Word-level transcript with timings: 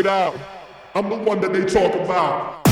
it 0.00 0.06
out. 0.06 0.34
I'm 0.94 1.08
the 1.10 1.16
one 1.16 1.40
that 1.42 1.52
they 1.52 1.64
talk 1.64 1.94
about. 1.94 2.69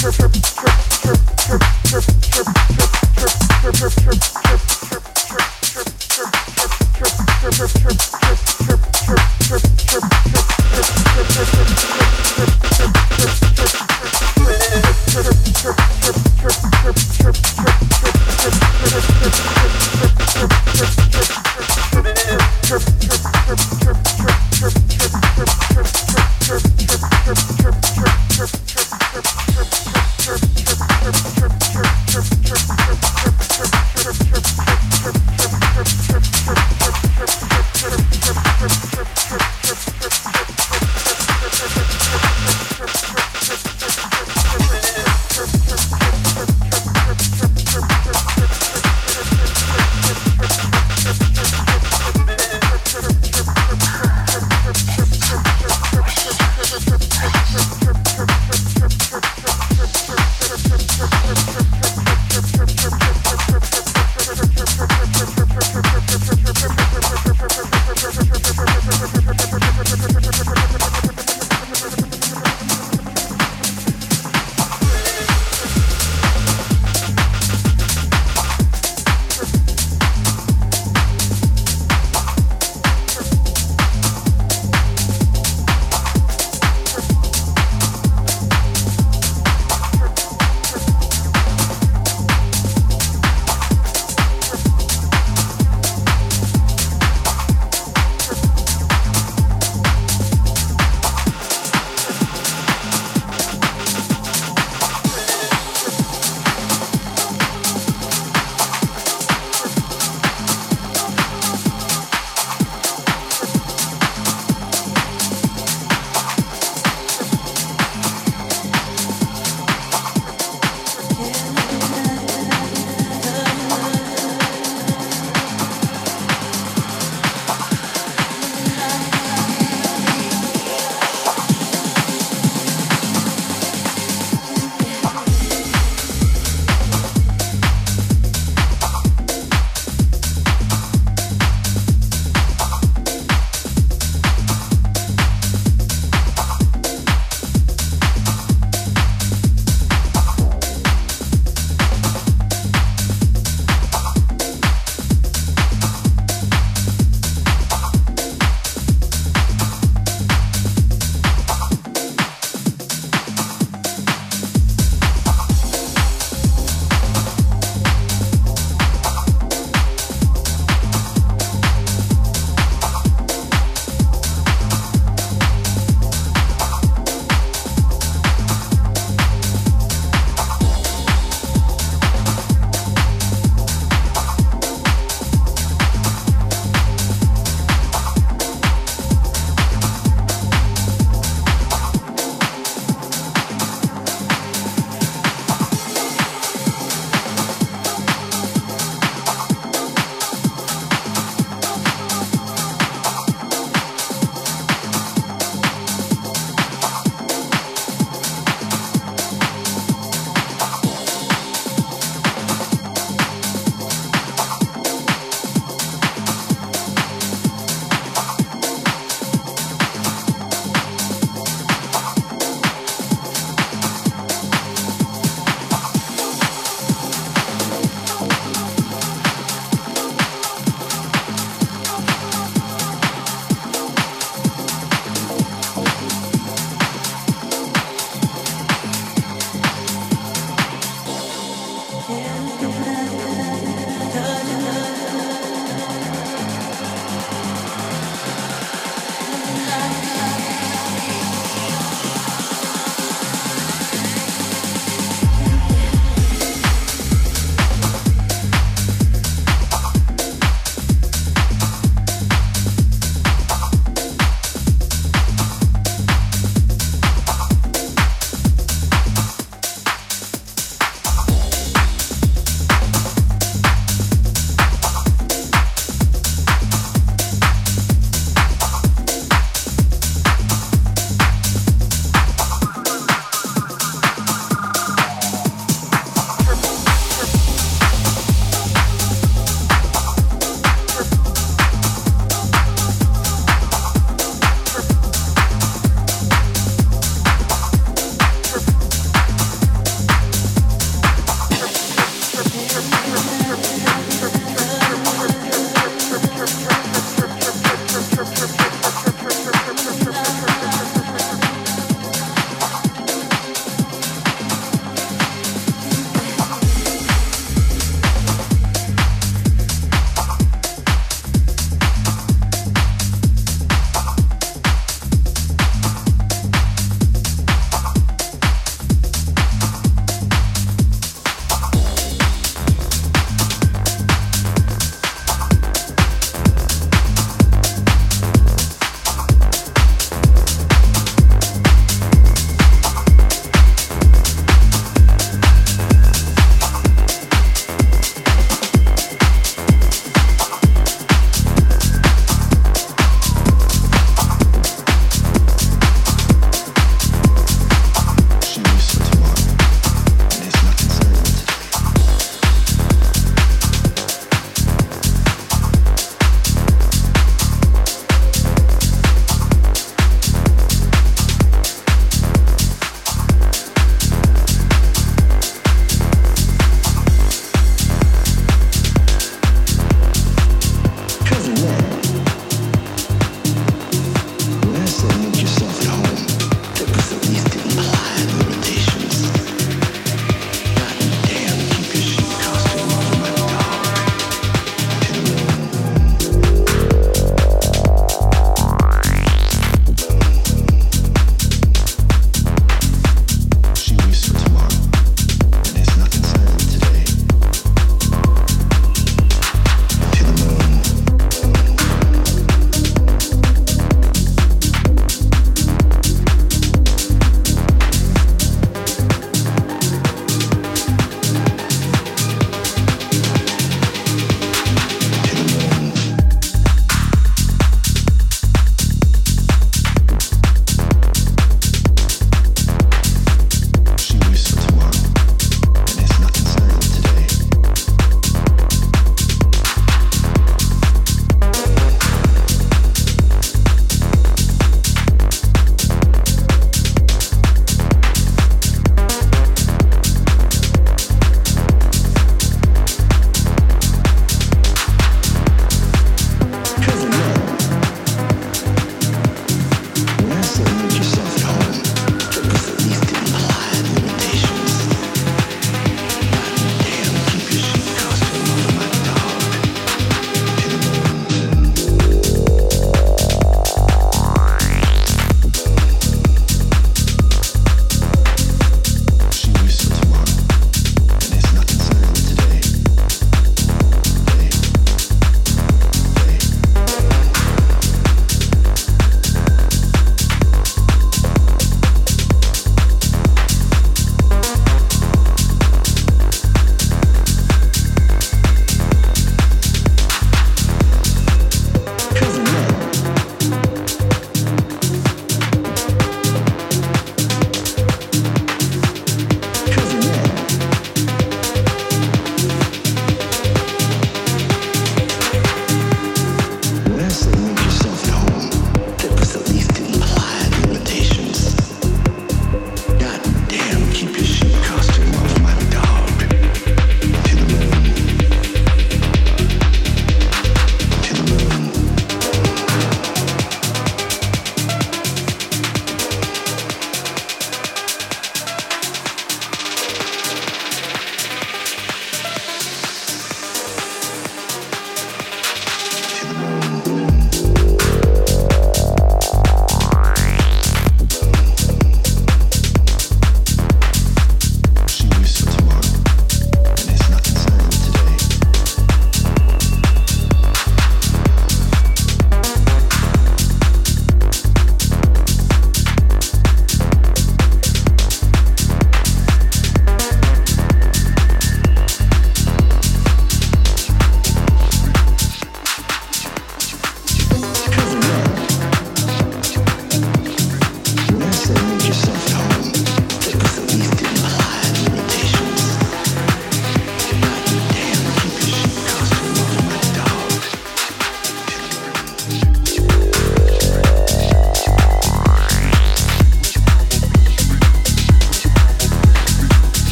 per 0.00 0.12
per 0.16 0.39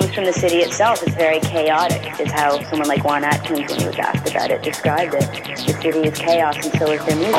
comes 0.00 0.12
from 0.12 0.24
the 0.24 0.32
city 0.32 0.56
itself. 0.56 1.00
It's 1.04 1.14
very 1.14 1.38
chaotic, 1.38 2.18
is 2.18 2.32
how 2.32 2.60
someone 2.64 2.88
like 2.88 3.04
Juan 3.04 3.22
Atkins, 3.22 3.70
when 3.70 3.78
he 3.78 3.86
was 3.86 3.96
asked 3.96 4.28
about 4.28 4.50
it, 4.50 4.60
described 4.60 5.14
it. 5.14 5.20
The 5.20 5.72
city 5.80 6.00
is 6.00 6.18
chaos, 6.18 6.56
and 6.56 6.76
so 6.76 6.90
is 6.90 7.04
their 7.06 7.14
music. 7.14 7.34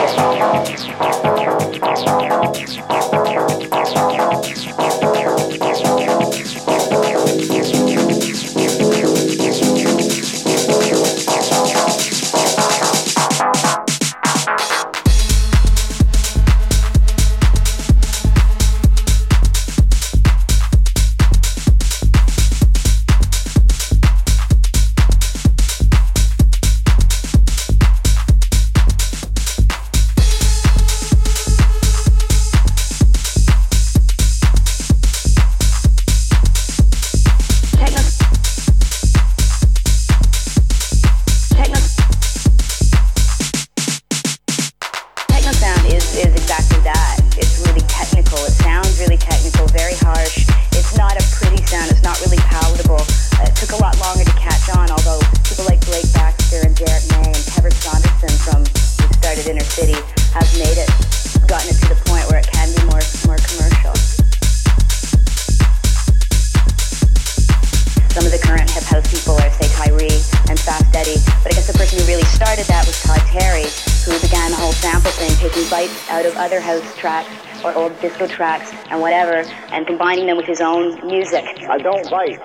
vocal 78.26 78.36
tracks 78.36 78.72
and 78.90 79.02
whatever 79.02 79.44
and 79.72 79.86
combining 79.88 80.28
them 80.28 80.38
with 80.38 80.46
his 80.46 80.62
own 80.62 80.96
music. 81.06 81.44
I 81.70 81.78
don't 81.78 82.10
bite. 82.10 82.40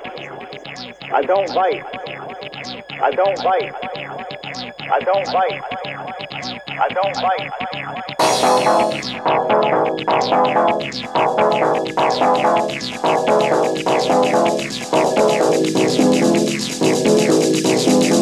I 1.12 1.22
don't 1.22 1.54
bite. 1.54 1.84
I 3.00 3.10
don't 3.12 3.42
bite. 3.42 3.72
I 4.92 5.00
don't 5.00 5.32
bite. 5.32 5.62
I 6.70 6.88
don't 6.90 7.14
bite. 7.22 7.50
I 8.42 8.48
don't 17.68 17.94
bite. 18.00 18.19